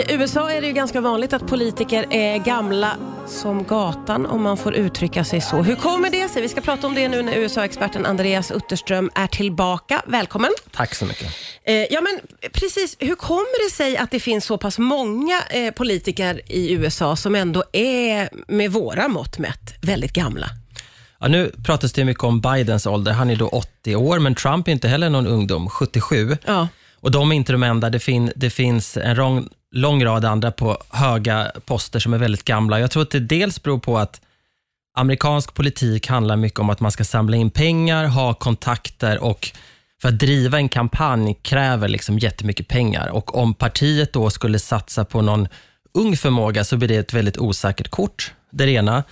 [0.00, 4.56] I USA är det ju ganska vanligt att politiker är gamla som gatan, om man
[4.56, 5.62] får uttrycka sig så.
[5.62, 6.42] Hur kommer det sig?
[6.42, 10.02] Vi ska prata om det nu när USA-experten Andreas Utterström är tillbaka.
[10.06, 10.50] Välkommen.
[10.72, 11.32] Tack så mycket.
[11.64, 12.20] Eh, ja, men
[12.52, 12.96] precis.
[12.98, 17.34] Hur kommer det sig att det finns så pass många eh, politiker i USA som
[17.34, 20.46] ändå är, med våra mått mätt, väldigt gamla?
[21.20, 23.12] Ja, nu pratas det mycket om Bidens ålder.
[23.12, 26.36] Han är då 80 år, men Trump är inte heller någon ungdom, 77.
[26.46, 26.68] Ja.
[27.00, 27.90] Och de är inte de enda.
[27.90, 32.44] Det, fin det finns en lång, lång rad andra på höga poster som är väldigt
[32.44, 32.80] gamla.
[32.80, 34.20] Jag tror att det dels beror på att
[34.96, 39.52] amerikansk politik handlar mycket om att man ska samla in pengar, ha kontakter och
[40.02, 43.08] för att driva en kampanj kräver liksom jättemycket pengar.
[43.08, 45.48] Och om partiet då skulle satsa på någon
[45.94, 48.32] ung förmåga så blir det ett väldigt osäkert kort.
[48.50, 49.04] Det är det ena.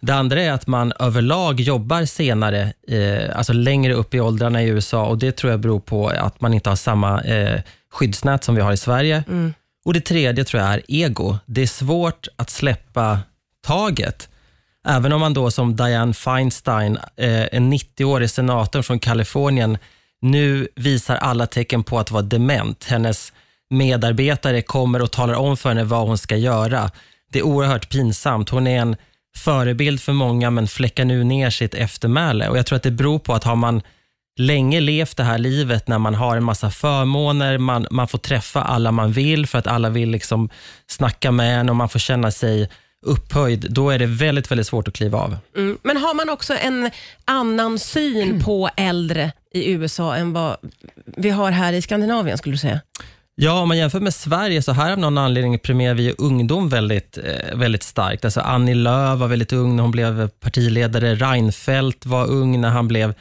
[0.00, 4.66] Det andra är att man överlag jobbar senare, eh, alltså längre upp i åldrarna i
[4.68, 7.60] USA och det tror jag beror på att man inte har samma eh,
[7.92, 9.24] skyddsnät som vi har i Sverige.
[9.84, 11.38] Och Det tredje tror jag är ego.
[11.46, 13.18] Det är svårt att släppa
[13.66, 14.28] taget.
[14.86, 19.78] Även om man då som Dianne Feinstein, eh, en 90-årig senator från Kalifornien,
[20.20, 22.84] nu visar alla tecken på att vara dement.
[22.84, 23.32] Hennes
[23.70, 26.90] medarbetare kommer och talar om för henne vad hon ska göra.
[27.32, 28.48] Det är oerhört pinsamt.
[28.48, 28.96] Hon är en
[29.36, 32.48] förebild för många men fläckar nu ner sitt eftermäle.
[32.48, 33.82] Och jag tror att det beror på att har man
[34.36, 38.62] länge levt det här livet när man har en massa förmåner, man, man får träffa
[38.62, 40.48] alla man vill för att alla vill liksom
[40.86, 42.68] snacka med en och man får känna sig
[43.06, 45.36] upphöjd, då är det väldigt, väldigt svårt att kliva av.
[45.56, 45.78] Mm.
[45.82, 46.90] Men har man också en
[47.24, 50.56] annan syn på äldre i USA än vad
[51.16, 52.80] vi har här i Skandinavien, skulle du säga?
[53.36, 57.18] Ja, om man jämför med Sverige, så här av någon anledning premierar vi ungdom väldigt,
[57.18, 58.24] eh, väldigt starkt.
[58.24, 61.14] Alltså Annie Lööf var väldigt ung när hon blev partiledare.
[61.14, 63.14] Reinfeldt var ung när han blev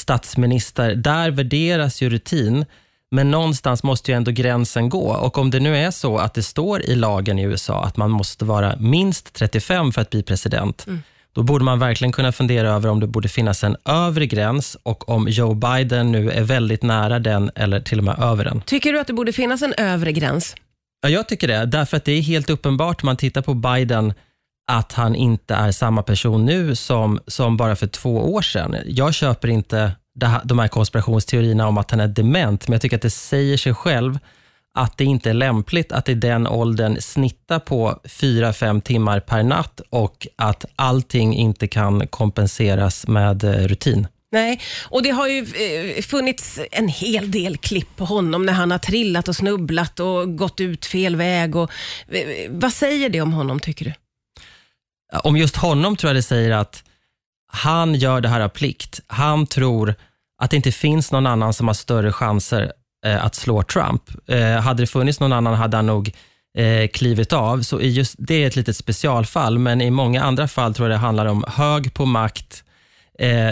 [0.00, 0.94] statsminister.
[0.94, 2.64] Där värderas ju rutin,
[3.10, 5.14] men någonstans måste ju ändå gränsen gå.
[5.14, 8.10] Och om det nu är så att det står i lagen i USA att man
[8.10, 10.86] måste vara minst 35 för att bli president,
[11.32, 15.08] då borde man verkligen kunna fundera över om det borde finnas en övre gräns och
[15.08, 18.60] om Joe Biden nu är väldigt nära den eller till och med över den.
[18.60, 20.54] Tycker du att det borde finnas en övre gräns?
[21.02, 24.14] Ja, jag tycker det, därför att det är helt uppenbart man tittar på Biden
[24.70, 28.76] att han inte är samma person nu som, som bara för två år sedan.
[28.86, 29.92] Jag köper inte
[30.24, 33.56] här, de här konspirationsteorierna om att han är dement, men jag tycker att det säger
[33.56, 34.18] sig själv
[34.74, 39.80] att det inte är lämpligt att i den åldern snitta på 4-5 timmar per natt
[39.90, 44.06] och att allting inte kan kompenseras med eh, rutin.
[44.32, 48.70] Nej, och det har ju eh, funnits en hel del klipp på honom när han
[48.70, 51.56] har trillat och snubblat och gått ut fel väg.
[51.56, 51.70] Och,
[52.08, 53.92] eh, vad säger det om honom, tycker du?
[55.12, 56.84] Om just honom tror jag det säger att
[57.52, 59.00] han gör det här av plikt.
[59.06, 59.94] Han tror
[60.42, 62.72] att det inte finns någon annan som har större chanser
[63.06, 64.02] eh, att slå Trump.
[64.26, 66.12] Eh, hade det funnits någon annan hade han nog
[66.58, 67.62] eh, klivit av.
[67.62, 70.94] Så i just det är ett litet specialfall, men i många andra fall tror jag
[70.94, 72.64] det handlar om hög på makt.
[73.18, 73.50] Eh,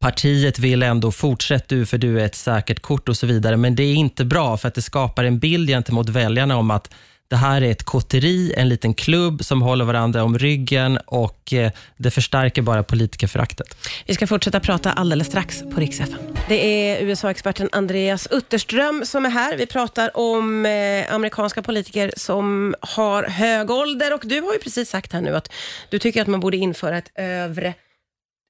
[0.00, 3.76] partiet vill ändå fortsätta du för du är ett säkert kort och så vidare, men
[3.76, 6.94] det är inte bra för att det skapar en bild gentemot väljarna om att
[7.30, 11.72] det här är ett kotteri, en liten klubb som håller varandra om ryggen och eh,
[11.96, 13.88] det förstärker bara politikerföraktet.
[14.06, 16.00] Vi ska fortsätta prata alldeles strax på Rix.
[16.48, 19.56] Det är USA-experten Andreas Utterström som är här.
[19.56, 24.90] Vi pratar om eh, amerikanska politiker som har hög ålder och du har ju precis
[24.90, 25.52] sagt här nu att
[25.88, 27.74] du tycker att man borde införa ett övre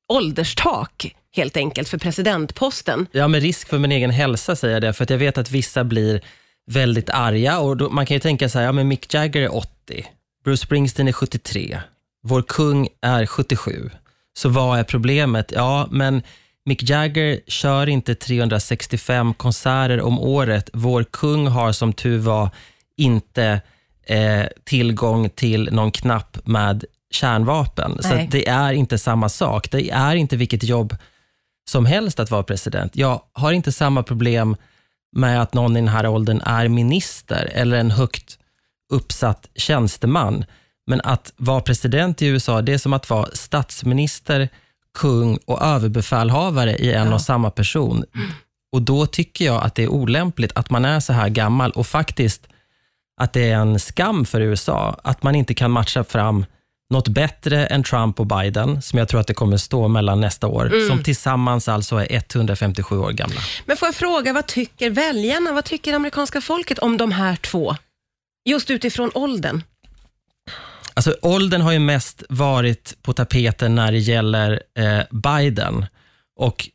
[0.08, 3.06] ålderstak helt enkelt för presidentposten.
[3.12, 5.50] Ja, med risk för min egen hälsa säger jag det, för att jag vet att
[5.50, 6.20] vissa blir
[6.70, 9.56] väldigt arga och då, man kan ju tänka så här, ja men Mick Jagger är
[9.56, 10.06] 80,
[10.44, 11.80] Bruce Springsteen är 73,
[12.22, 13.90] vår kung är 77.
[14.32, 15.52] Så vad är problemet?
[15.54, 16.22] Ja, men
[16.64, 20.70] Mick Jagger kör inte 365 konserter om året.
[20.72, 22.50] Vår kung har som tur var
[22.96, 23.60] inte
[24.06, 27.98] eh, tillgång till någon knapp med kärnvapen.
[28.02, 28.24] Så Nej.
[28.24, 29.70] att det är inte samma sak.
[29.70, 30.96] Det är inte vilket jobb
[31.68, 32.96] som helst att vara president.
[32.96, 34.56] Jag har inte samma problem
[35.12, 38.38] med att någon i den här åldern är minister eller en högt
[38.92, 40.44] uppsatt tjänsteman.
[40.86, 44.48] Men att vara president i USA, det är som att vara statsminister,
[44.98, 47.14] kung och överbefälhavare i en Ja.
[47.14, 48.04] och samma person.
[48.72, 51.86] Och då tycker jag att det är olämpligt att man är så här gammal och
[51.86, 52.48] faktiskt
[53.20, 56.44] att det är en skam för USA att man inte kan matcha fram
[56.90, 60.46] något bättre än Trump och Biden, som jag tror att det kommer stå mellan nästa
[60.46, 63.40] år, som tillsammans alltså är 157 år gamla.
[63.66, 67.76] Men får jag fråga, vad tycker väljarna, vad tycker amerikanska folket om de här två?
[68.44, 69.62] Just utifrån åldern.
[70.94, 75.86] Alltså, åldern har ju mest varit på tapeten när det gäller eh, Biden.
[76.36, 76.68] Och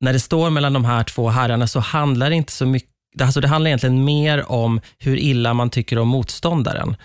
[0.00, 2.90] när det står mellan de här två herrarna så handlar det inte så mycket
[3.20, 6.96] alltså det handlar egentligen mer om hur illa man tycker om motståndaren.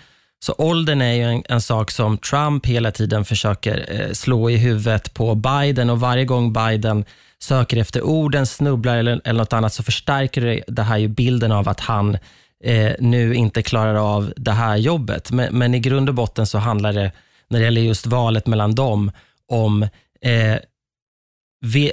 [0.44, 4.56] Så åldern är ju en, en sak som Trump hela tiden försöker eh, slå i
[4.56, 7.04] huvudet på Biden och varje gång Biden
[7.38, 11.52] söker efter orden, snubblar eller, eller något annat så förstärker det, det här ju bilden
[11.52, 12.18] av att han
[12.64, 15.30] eh, nu inte klarar av det här jobbet.
[15.30, 17.12] Men, men, i grund och botten så handlar det,
[17.48, 19.10] när det gäller just valet mellan dem,
[19.48, 19.82] om
[20.22, 20.56] eh,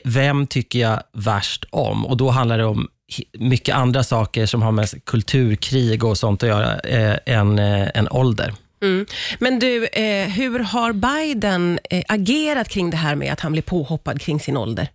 [0.03, 2.06] vem tycker jag värst om?
[2.06, 2.88] Och då handlar det om
[3.34, 8.10] mycket andra saker som har med kulturkrig och sånt att göra eh, än, eh, än
[8.10, 8.54] ålder.
[8.81, 9.06] Mm.
[9.40, 13.62] Men du, eh, hur har Biden eh, agerat kring det här med att han blir
[13.62, 14.88] påhoppad kring sin ålder?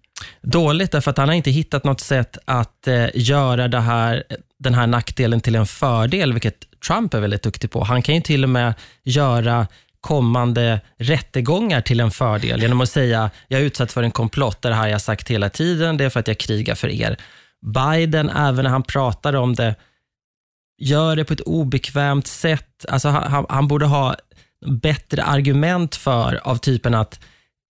[0.43, 4.25] Dåligt, därför att han har inte hittat något sätt att eh, göra här,
[4.59, 7.85] den här nackdelen till en fördel, vilket Trump är väldigt duktig på.
[7.85, 9.67] Han kan ju till och med göra
[10.01, 14.75] kommande rättegångar till en fördel genom att säga, jag är utsatt för en komplott, det
[14.75, 17.17] här har jag sagt hela tiden, det är för att jag krigar för er.
[17.67, 19.75] Biden, även när han pratar om det,
[20.79, 22.85] gör det på ett obekvämt sätt.
[22.89, 24.17] Alltså han, han borde ha
[24.67, 27.21] bättre argument för, av typen att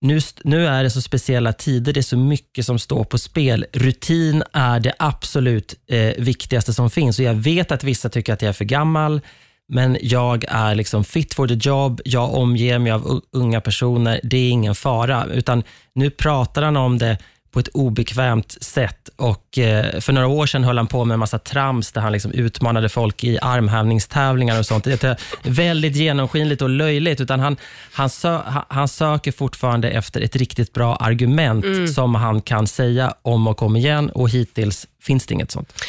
[0.00, 3.66] nu, nu är det så speciella tider, det är så mycket som står på spel.
[3.72, 8.42] Rutin är det absolut eh, viktigaste som finns och jag vet att vissa tycker att
[8.42, 9.20] jag är för gammal,
[9.68, 14.36] men jag är liksom fit for the job, jag omger mig av unga personer, det
[14.36, 15.26] är ingen fara.
[15.26, 15.62] Utan
[15.94, 17.18] nu pratar han om det
[17.56, 19.08] på ett obekvämt sätt.
[19.17, 22.12] Och eh, För några år sedan höll han på med en massa trams där han
[22.12, 24.85] liksom utmanade folk i armhävningstävlingar och sånt.
[24.85, 27.20] Det är väldigt genomskinligt och löjligt.
[27.20, 27.56] Utan han,
[27.93, 31.88] han, sö, han söker fortfarande efter ett riktigt bra argument mm.
[31.88, 35.82] som han kan säga om och om igen och hittills finns det inget sånt.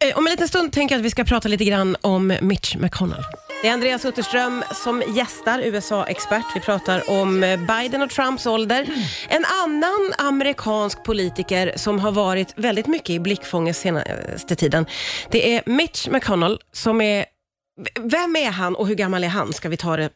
[0.00, 2.76] Eh, om en liten stund tänker jag att vi ska prata lite grann om Mitch
[2.76, 3.24] McConnell.
[3.62, 6.44] Det är Andreas Utterström som gästar, USA-expert.
[6.54, 8.86] Vi pratar om eh, Biden och Trumps ålder.
[9.28, 14.86] En annan amerikansk politiker som har varit väldigt mycket i blickfånget senaste tiden,
[15.30, 17.24] det är Mitch McConnell som är...
[18.00, 19.52] Vem är han och hur gammal är han?
[19.52, 20.10] Ska vi ta det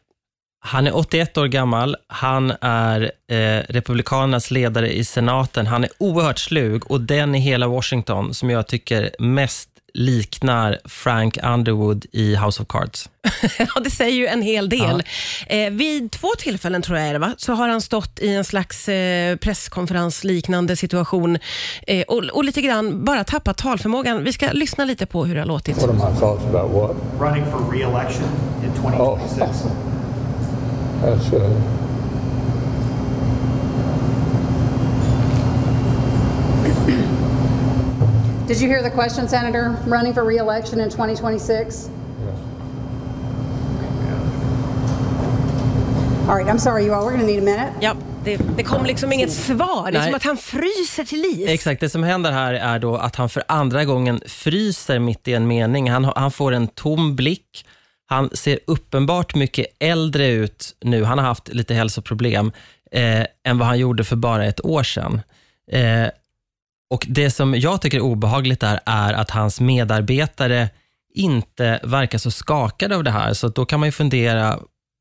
[0.59, 1.95] han är 81 år gammal.
[2.07, 5.67] Han är eh, Republikanernas ledare i senaten.
[5.67, 11.37] Han är oerhört slug och den i hela Washington som jag tycker mest liknar Frank
[11.43, 13.09] Underwood i House of Cards.
[13.59, 15.03] ja, det säger ju en hel del.
[15.47, 15.55] Ja.
[15.55, 17.35] Eh, vid två tillfällen tror jag det va?
[17.37, 21.37] så har han stått i en slags eh, presskonferensliknande situation
[21.87, 24.23] eh, och, och, lite grann bara tappat talförmågan.
[24.23, 25.77] Vi ska lyssna lite på hur det har låtit.
[25.77, 26.95] What are my thoughts about what?
[27.19, 28.29] Running for re-election
[28.63, 29.41] in 2026.
[29.41, 29.95] Oh.
[31.01, 31.84] That's uh,
[38.47, 39.75] Did you hear the question, Senator?
[39.87, 41.89] Running for re-election in 2026?
[46.27, 47.73] All right, I'm sorry you all, we're going to need a minute.
[47.81, 49.91] Ja, det, det kom liksom inget svar.
[49.91, 50.05] Det är Nej.
[50.05, 51.49] som att han fryser till is.
[51.49, 55.33] Exakt, det som händer här är då att han för andra gången fryser mitt i
[55.33, 55.91] en mening.
[55.91, 57.65] Han, han får en tom blick.
[58.07, 61.03] Han ser uppenbart mycket äldre ut nu.
[61.03, 62.51] Han har haft lite hälsoproblem
[62.91, 65.21] eh, än vad han gjorde för bara ett år sedan.
[65.71, 66.07] Eh,
[66.89, 70.69] och Det som jag tycker är obehagligt där är att hans medarbetare
[71.13, 73.33] inte verkar så skakade av det här.
[73.33, 74.59] Så då kan man ju fundera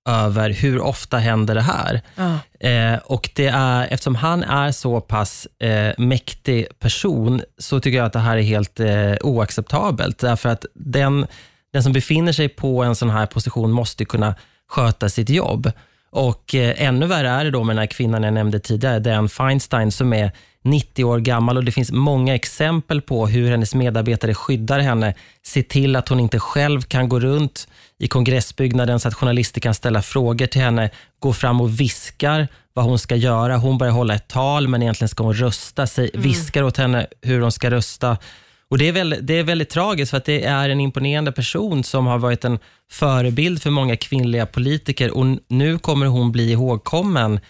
[0.09, 2.01] över hur ofta händer det här?
[2.15, 2.39] Ja.
[2.69, 8.07] Eh, och det är, eftersom han är så pass eh, mäktig person, så tycker jag
[8.07, 10.19] att det här är helt eh, oacceptabelt.
[10.19, 11.27] Därför att den,
[11.73, 14.35] den som befinner sig på en sån här position måste kunna
[14.69, 15.73] sköta sitt jobb.
[16.15, 19.29] Och eh, ännu värre är det då med den här kvinnan jag nämnde tidigare, Dan
[19.29, 20.33] Feinstein, som är
[20.65, 25.15] 90 år gammal och det finns många exempel på hur hennes medarbetare skyddar henne,
[25.47, 27.69] ser till att hon inte själv kan gå runt
[27.99, 32.85] i kongressbyggnaden så att journalister kan ställa frågor till henne, gå fram och viskar vad
[32.85, 33.57] hon ska göra.
[33.57, 36.23] Hon börjar hålla ett tal, men egentligen ska hon rösta, sig, mm.
[36.23, 38.17] viskar åt henne hur hon ska rösta.
[38.75, 41.85] Och det är, väldigt, det är väldigt tragiskt för att det är en imponerande person
[41.85, 42.59] som har varit en
[42.91, 47.41] förebild för många kvinnliga politiker och nu kommer hon bli ihågkommen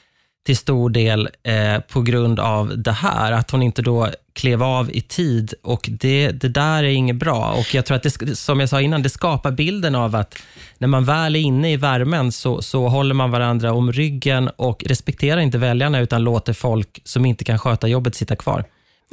[0.47, 4.91] till stor del eh, på grund av det här, att hon inte då klev av
[4.91, 7.53] i tid och det, det där är inget bra.
[7.53, 10.39] Och jag tror att det, som jag sa innan, det skapar bilden av att
[10.79, 14.85] när man väl är inne i värmen så, så håller man varandra om ryggen och
[14.87, 18.65] respekterar inte väljarna utan låter folk som inte kan sköta jobbet sitta kvar.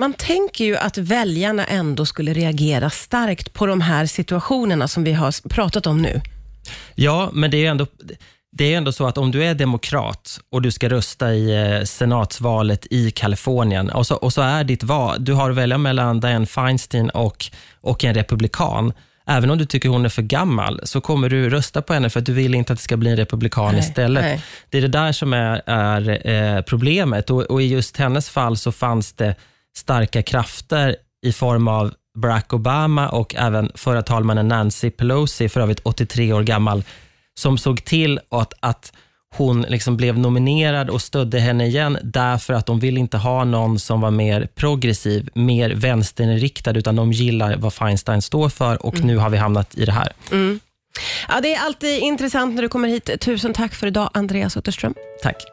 [0.02, 5.14] Man tänker ju att väljarna ändå skulle reagera starkt på de här situationerna som vi
[5.14, 6.22] har pratat om nu.
[6.96, 7.88] Ja, men det är ändå
[8.52, 11.84] det är ändå så att om du är demokrat och du ska rösta i eh,
[11.84, 16.20] senatsvalet i Kalifornien och så, och så är ditt val, du har att välja mellan
[16.20, 17.46] Dianne Feinstein och,
[17.82, 18.94] och en republikan.
[19.28, 22.20] Även om du tycker hon är för gammal så kommer du rösta på henne för
[22.20, 24.24] att du vill inte att det ska bli en republikan nej, istället.
[24.24, 24.44] Nej.
[24.70, 28.58] Det är det där som är, är eh, problemet och, och, i just hennes fall
[28.58, 29.36] så fanns det
[29.78, 35.80] starka krafter i form av Barack Obama och även förra talmannen Nancy Pelosi, för övrigt
[35.84, 36.84] 83 år gammal,
[37.40, 38.94] som såg till att, att
[39.36, 43.80] hon liksom blev nominerad och stödde henne igen därför att de vill inte ha någon
[43.80, 49.18] som var mer progressiv, mer vänsterinriktad, utan de gillar vad Feinstein står för och nu
[49.18, 50.14] har vi hamnat i det här.
[51.30, 53.22] Ja, det är alltid intressant när du kommer hit.
[53.22, 54.94] Tusen tack för idag, Andreas Utterström.
[55.24, 55.44] Tack.